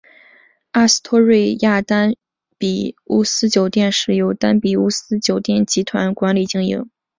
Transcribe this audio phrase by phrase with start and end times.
[0.71, 2.15] 阿斯托瑞亚丹
[2.57, 6.89] 比乌斯酒店由丹比乌斯酒店集团管理经营。